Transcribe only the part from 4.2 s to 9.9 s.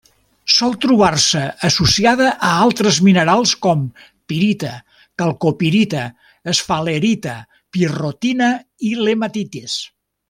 pirita, calcopirita, esfalerita, pirrotina i hematites.